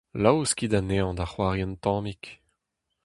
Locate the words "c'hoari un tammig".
1.31-2.23